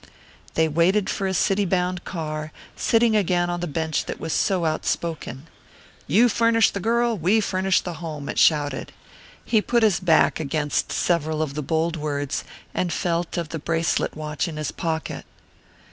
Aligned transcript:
They 0.55 0.67
waited 0.67 1.11
for 1.11 1.27
a 1.27 1.33
city 1.35 1.63
bound 1.63 2.05
car, 2.05 2.51
sitting 2.75 3.15
again 3.15 3.51
on 3.51 3.59
the 3.59 3.67
bench 3.67 4.05
that 4.05 4.19
was 4.19 4.33
so 4.33 4.65
outspoken. 4.65 5.47
"You 6.07 6.27
furnish 6.27 6.71
the 6.71 6.79
girl, 6.79 7.15
we 7.15 7.39
furnish 7.39 7.81
the 7.81 7.93
home," 8.01 8.27
it 8.27 8.39
shouted. 8.39 8.93
He 9.45 9.61
put 9.61 9.83
his 9.83 9.99
back 9.99 10.39
against 10.39 10.91
several 10.91 11.43
of 11.43 11.53
the 11.53 11.61
bold 11.61 11.97
words 11.97 12.43
and 12.73 12.91
felt 12.91 13.37
of 13.37 13.49
the 13.49 13.59
bracelet 13.59 14.17
watch 14.17 14.47
in 14.47 14.57
his 14.57 14.71
pocket. 14.71 15.23